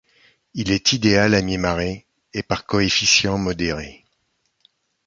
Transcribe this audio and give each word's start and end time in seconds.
Il 0.55 0.71
est 0.71 0.93
idéal 0.93 1.35
à 1.35 1.43
mi-marée 1.43 2.07
et 2.33 2.41
par 2.41 2.65
coefficient 2.65 3.37
modéré. 3.37 4.03